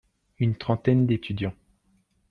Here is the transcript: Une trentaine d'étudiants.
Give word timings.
Une 0.39 0.57
trentaine 0.57 1.05
d'étudiants. 1.05 1.53